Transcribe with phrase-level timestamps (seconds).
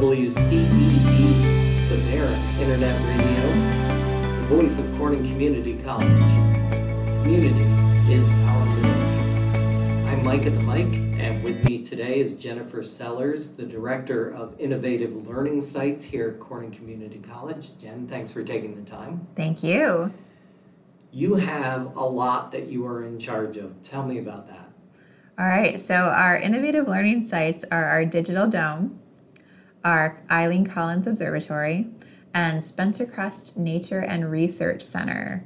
[0.00, 3.42] WCEB, the Baron Internet Radio,
[4.40, 6.08] the voice of Corning Community College.
[7.22, 7.66] Community
[8.10, 10.08] is our village.
[10.08, 10.86] I'm Mike at the mic,
[11.20, 16.40] and with me today is Jennifer Sellers, the Director of Innovative Learning Sites here at
[16.40, 17.76] Corning Community College.
[17.76, 19.28] Jen, thanks for taking the time.
[19.36, 20.14] Thank you.
[21.12, 23.82] You have a lot that you are in charge of.
[23.82, 24.70] Tell me about that.
[25.38, 28.99] All right, so our innovative learning sites are our Digital Dome,
[29.84, 31.88] our Eileen Collins Observatory,
[32.32, 35.44] and Spencer Crest Nature and Research Center.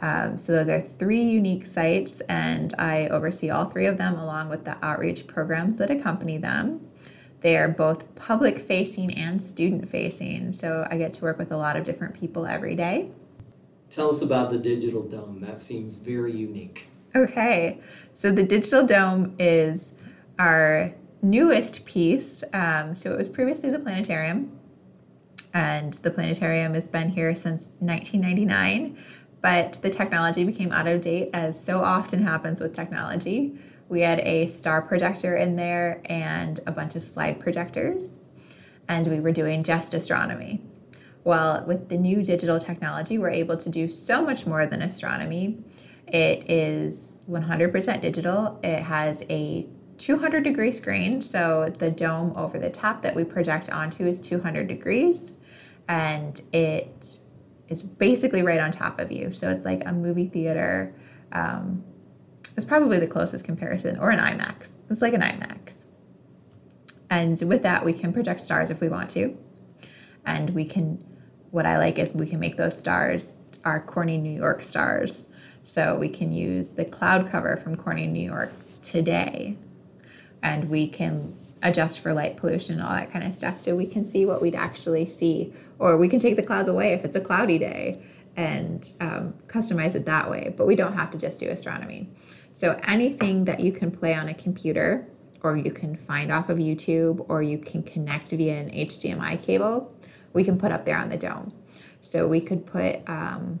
[0.00, 4.48] Um, so those are three unique sites, and I oversee all three of them along
[4.48, 6.88] with the outreach programs that accompany them.
[7.40, 11.56] They are both public facing and student facing, so I get to work with a
[11.56, 13.10] lot of different people every day.
[13.90, 15.40] Tell us about the Digital Dome.
[15.40, 16.88] That seems very unique.
[17.14, 17.80] Okay,
[18.12, 19.94] so the Digital Dome is
[20.38, 22.44] our newest piece.
[22.52, 24.58] Um, so it was previously the planetarium,
[25.52, 28.96] and the planetarium has been here since 1999.
[29.40, 33.56] But the technology became out of date, as so often happens with technology.
[33.88, 38.18] We had a star projector in there and a bunch of slide projectors,
[38.88, 40.62] and we were doing just astronomy.
[41.24, 45.62] Well, with the new digital technology, we're able to do so much more than astronomy.
[46.06, 48.58] It is 100% digital.
[48.62, 49.68] It has a
[49.98, 54.66] 200 degree screen, so the dome over the top that we project onto is 200
[54.68, 55.38] degrees,
[55.88, 57.18] and it
[57.68, 59.32] is basically right on top of you.
[59.32, 60.94] So it's like a movie theater.
[61.32, 61.84] Um,
[62.56, 64.76] it's probably the closest comparison, or an IMAX.
[64.88, 65.86] It's like an IMAX.
[67.10, 69.36] And with that, we can project stars if we want to.
[70.24, 71.04] And we can,
[71.50, 75.26] what I like is we can make those stars our Corning New York stars.
[75.64, 79.56] So we can use the cloud cover from Corning New York today
[80.42, 83.86] and we can adjust for light pollution and all that kind of stuff so we
[83.86, 85.52] can see what we'd actually see.
[85.78, 88.02] Or we can take the clouds away if it's a cloudy day
[88.36, 92.08] and um, customize it that way but we don't have to just do astronomy.
[92.52, 95.06] So anything that you can play on a computer
[95.42, 99.94] or you can find off of youtube or you can connect via an hdmi cable
[100.32, 101.52] we can put up there on the dome.
[102.02, 103.60] So we could put um,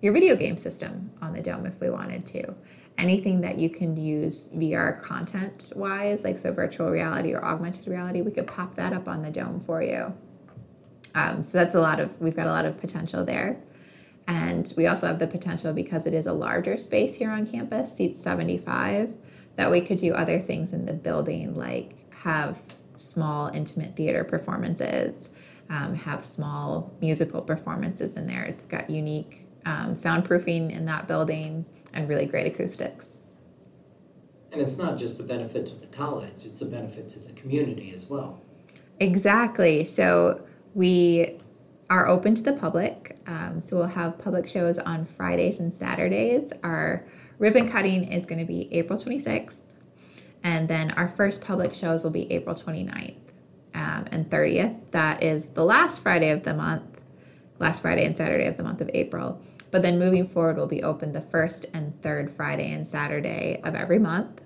[0.00, 2.54] your video game system on the dome if we wanted to.
[3.00, 8.20] Anything that you can use VR content wise, like so virtual reality or augmented reality,
[8.20, 10.14] we could pop that up on the dome for you.
[11.14, 13.60] Um, so that's a lot of, we've got a lot of potential there.
[14.26, 17.94] And we also have the potential because it is a larger space here on campus,
[17.94, 19.14] seats 75,
[19.56, 22.62] that we could do other things in the building, like have
[22.96, 25.30] small intimate theater performances,
[25.68, 28.44] um, have small musical performances in there.
[28.44, 33.22] It's got unique um, soundproofing in that building, and really great acoustics.
[34.52, 37.92] And it's not just a benefit to the college, it's a benefit to the community
[37.94, 38.42] as well.
[38.98, 39.84] Exactly.
[39.84, 40.42] So
[40.74, 41.38] we
[41.88, 43.16] are open to the public.
[43.26, 46.52] Um, so we'll have public shows on Fridays and Saturdays.
[46.62, 47.04] Our
[47.38, 49.60] ribbon cutting is going to be April 26th.
[50.42, 53.14] And then our first public shows will be April 29th
[53.74, 54.78] um, and 30th.
[54.92, 57.00] That is the last Friday of the month,
[57.58, 59.42] last Friday and Saturday of the month of April.
[59.70, 63.74] But then moving forward, we'll be open the first and third Friday and Saturday of
[63.74, 64.42] every month.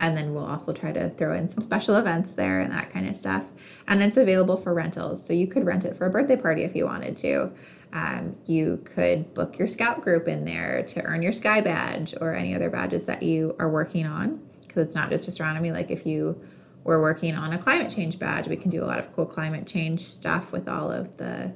[0.00, 3.08] And then we'll also try to throw in some special events there and that kind
[3.08, 3.48] of stuff.
[3.86, 5.26] And it's available for rentals.
[5.26, 7.52] So you could rent it for a birthday party if you wanted to.
[7.92, 12.32] Um, you could book your scout group in there to earn your sky badge or
[12.32, 14.40] any other badges that you are working on.
[14.60, 15.72] Because it's not just astronomy.
[15.72, 16.40] Like if you
[16.84, 19.66] were working on a climate change badge, we can do a lot of cool climate
[19.66, 21.52] change stuff with all of the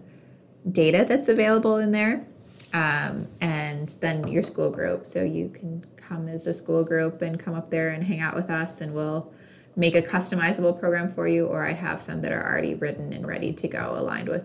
[0.69, 2.27] data that's available in there
[2.73, 5.07] um, and then your school group.
[5.07, 8.35] So you can come as a school group and come up there and hang out
[8.35, 9.33] with us, and we'll
[9.77, 11.47] make a customizable program for you.
[11.47, 14.45] Or I have some that are already written and ready to go, aligned with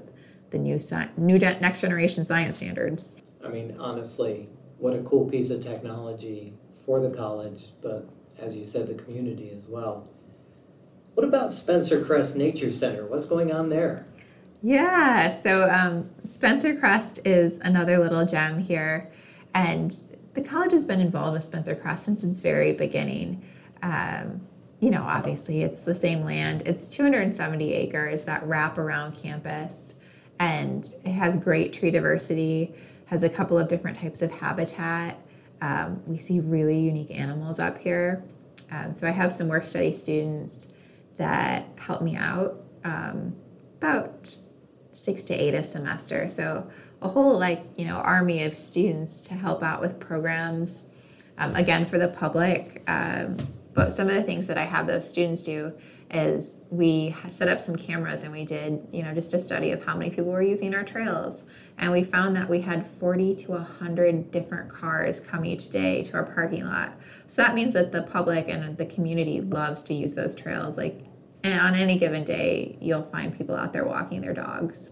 [0.49, 3.21] the new sci- new gen- next generation science standards.
[3.43, 6.53] I mean, honestly, what a cool piece of technology
[6.85, 10.07] for the college, but as you said, the community as well.
[11.15, 13.05] What about Spencer Crest Nature Center?
[13.05, 14.05] What's going on there?
[14.61, 19.11] Yeah, so um, Spencer Crest is another little gem here,
[19.53, 19.95] and
[20.33, 23.43] the college has been involved with Spencer Crest since its very beginning.
[23.83, 24.41] Um,
[24.79, 26.63] you know, obviously, it's the same land.
[26.65, 29.93] It's 270 acres that wrap around campus,
[30.39, 32.73] and it has great tree diversity.
[33.05, 35.19] Has a couple of different types of habitat.
[35.61, 38.23] Um, we see really unique animals up here.
[38.71, 40.67] Um, so I have some work study students
[41.17, 43.35] that help me out um,
[43.77, 44.37] about
[44.97, 46.27] six to eight a semester.
[46.27, 46.69] So
[47.01, 50.89] a whole like you know army of students to help out with programs.
[51.39, 53.37] Um, again for the public, um,
[53.77, 55.71] But some of the things that I have those students do
[56.09, 59.83] is we set up some cameras and we did, you know, just a study of
[59.85, 61.43] how many people were using our trails.
[61.77, 66.15] And we found that we had 40 to 100 different cars come each day to
[66.15, 66.97] our parking lot.
[67.27, 70.75] So that means that the public and the community loves to use those trails.
[70.75, 71.01] Like,
[71.47, 74.91] and on any given day, you'll find people out there walking their dogs.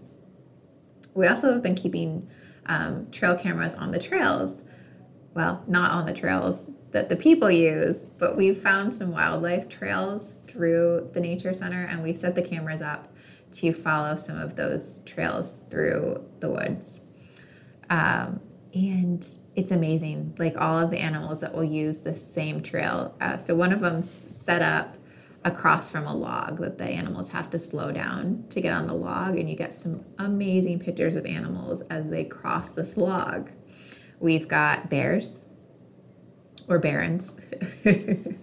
[1.14, 2.28] We also have been keeping
[2.66, 4.62] um, trail cameras on the trails.
[5.34, 10.36] Well, not on the trails that the people use, but we've found some wildlife trails
[10.46, 13.14] through the Nature Center and we set the cameras up
[13.52, 17.02] to follow some of those trails through the woods.
[17.90, 18.40] Um,
[18.74, 23.14] and it's amazing, like all of the animals that will use the same trail.
[23.20, 24.95] Uh, so one of them's set up
[25.46, 28.94] across from a log that the animals have to slow down to get on the
[28.94, 33.52] log, and you get some amazing pictures of animals as they cross this log.
[34.18, 35.44] We've got bears
[36.68, 37.36] or barons,
[37.84, 38.38] and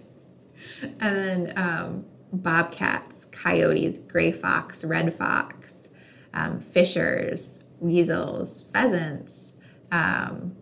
[0.98, 5.90] then um, bobcats, coyotes, gray fox, red fox,
[6.32, 9.60] um, fishers, weasels, pheasants,
[9.92, 10.56] um,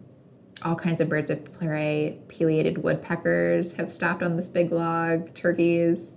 [0.65, 6.15] all kinds of birds of prey, pileated woodpeckers have stopped on this big log, turkeys,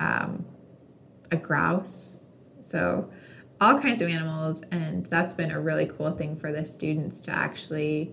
[0.00, 0.44] um,
[1.30, 2.18] a grouse.
[2.64, 3.10] So,
[3.60, 7.30] all kinds of animals, and that's been a really cool thing for the students to
[7.30, 8.12] actually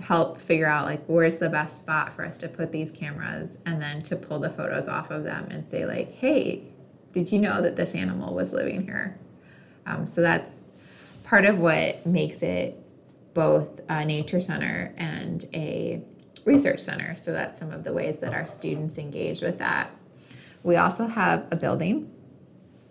[0.00, 3.80] help figure out like where's the best spot for us to put these cameras and
[3.80, 6.64] then to pull the photos off of them and say like hey
[7.14, 9.16] did you know that this animal was living here?
[9.86, 10.60] Um, so that's
[11.22, 12.76] part of what makes it
[13.32, 16.02] both a nature center and a
[16.44, 17.14] research center.
[17.14, 19.90] So that's some of the ways that our students engage with that
[20.64, 22.10] we also have a building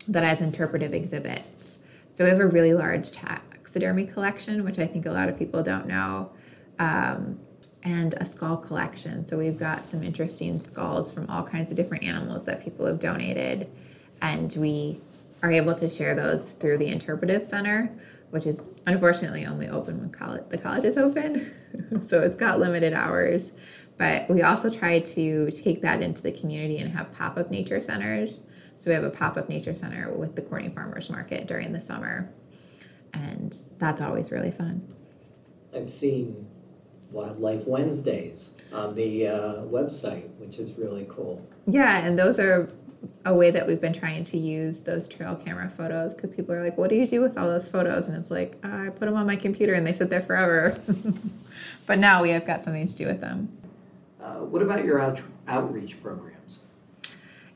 [0.08, 1.80] that has interpretive exhibits
[2.14, 5.62] so we have a really large taxidermy collection which i think a lot of people
[5.62, 6.32] don't know
[6.80, 7.40] um,
[7.84, 9.26] and a skull collection.
[9.26, 13.00] So we've got some interesting skulls from all kinds of different animals that people have
[13.00, 13.70] donated,
[14.22, 15.00] and we
[15.42, 17.92] are able to share those through the interpretive center,
[18.30, 21.54] which is unfortunately only open when college, the college is open.
[22.02, 23.52] so it's got limited hours.
[23.98, 27.82] But we also try to take that into the community and have pop up nature
[27.82, 28.50] centers.
[28.76, 31.82] So we have a pop up nature center with the Corning Farmers Market during the
[31.82, 32.32] summer.
[33.14, 34.88] And that's always really fun.
[35.76, 36.48] I've seen
[37.12, 41.48] Wildlife Wednesdays on the uh, website, which is really cool.
[41.68, 42.72] Yeah, and those are
[43.26, 46.64] a way that we've been trying to use those trail camera photos because people are
[46.64, 49.16] like, "What do you do with all those photos?" And it's like, I put them
[49.16, 50.80] on my computer and they sit there forever.
[51.86, 53.50] but now we have got something to do with them.
[54.52, 56.64] What about your out- outreach programs?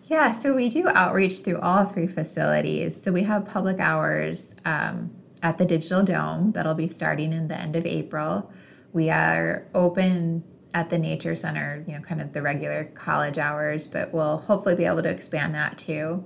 [0.03, 3.01] Yeah, so we do outreach through all three facilities.
[3.01, 5.11] So we have public hours um,
[5.43, 8.51] at the Digital Dome that'll be starting in the end of April.
[8.93, 10.43] We are open
[10.73, 14.75] at the Nature Center, you know, kind of the regular college hours, but we'll hopefully
[14.75, 16.23] be able to expand that too.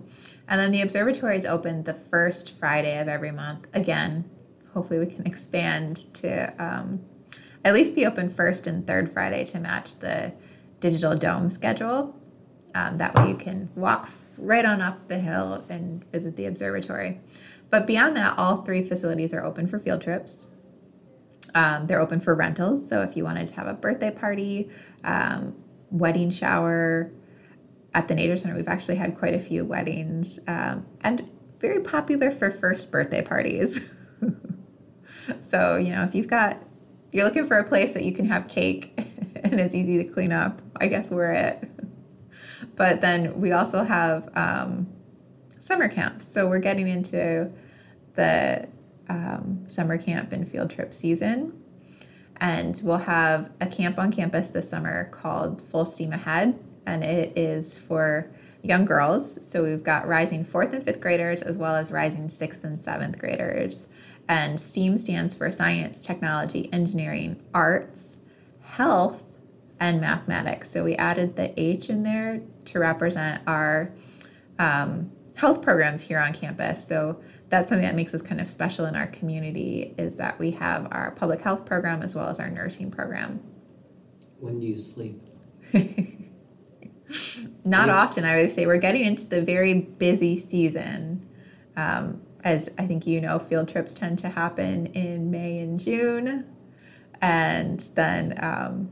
[0.47, 3.67] And then the observatory is open the first Friday of every month.
[3.73, 4.29] Again,
[4.73, 7.01] hopefully we can expand to um,
[7.63, 10.33] at least be open first and third Friday to match the
[10.81, 12.13] digital dome schedule.
[12.75, 17.21] Um, that way you can walk right on up the hill and visit the observatory.
[17.69, 20.53] But beyond that, all three facilities are open for field trips.
[21.55, 22.87] Um, they're open for rentals.
[22.87, 24.69] So if you wanted to have a birthday party,
[25.03, 25.55] um,
[25.89, 27.11] wedding shower,
[27.93, 31.29] at the Nature Center, we've actually had quite a few weddings um, and
[31.59, 33.93] very popular for first birthday parties.
[35.39, 36.61] so, you know, if you've got,
[37.11, 38.93] you're looking for a place that you can have cake
[39.43, 41.69] and it's easy to clean up, I guess we're it.
[42.75, 44.87] but then we also have um,
[45.59, 46.27] summer camps.
[46.27, 47.51] So we're getting into
[48.15, 48.67] the
[49.09, 51.61] um, summer camp and field trip season.
[52.37, 57.37] And we'll have a camp on campus this summer called Full Steam Ahead, and it
[57.37, 58.31] is for
[58.63, 59.47] young girls.
[59.47, 63.17] So we've got rising fourth and fifth graders as well as rising sixth and seventh
[63.17, 63.87] graders.
[64.27, 68.17] And STEAM stands for science, technology, engineering, arts,
[68.61, 69.23] health,
[69.79, 70.69] and mathematics.
[70.69, 73.91] So we added the H in there to represent our
[74.59, 76.87] um, health programs here on campus.
[76.87, 80.51] So that's something that makes us kind of special in our community is that we
[80.51, 83.41] have our public health program as well as our nursing program.
[84.39, 85.21] When do you sleep?
[87.63, 87.95] Not yeah.
[87.95, 88.65] often, I would say.
[88.65, 91.27] We're getting into the very busy season.
[91.75, 96.45] Um, as I think you know, field trips tend to happen in May and June.
[97.21, 98.91] And then um,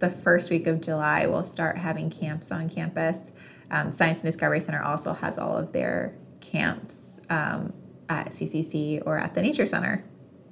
[0.00, 3.32] the first week of July, we'll start having camps on campus.
[3.70, 7.72] Um, Science and Discovery Center also has all of their camps um,
[8.08, 10.04] at CCC or at the Nature Center.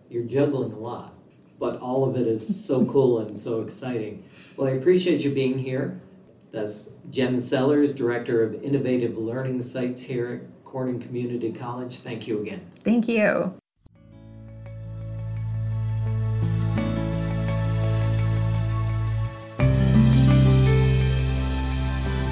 [0.08, 1.14] You're juggling a lot,
[1.58, 4.24] but all of it is so cool and so exciting.
[4.56, 6.00] Well, I appreciate you being here.
[6.56, 11.96] That's Jen Sellers, Director of Innovative Learning Sites here at Corning Community College.
[11.96, 12.62] Thank you again.
[12.76, 13.52] Thank you.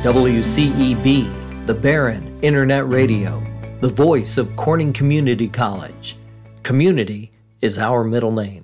[0.02, 3.42] WCEB, the Baron Internet Radio,
[3.80, 6.16] the voice of Corning Community College.
[6.62, 8.62] Community is our middle name.